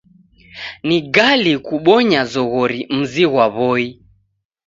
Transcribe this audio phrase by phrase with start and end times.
[0.87, 3.87] Ni gali kubonya zoghori mzi ghwa W'oi.